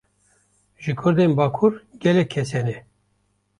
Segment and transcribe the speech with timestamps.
[0.85, 2.77] Ji Kurdên bakur, gelek kes hene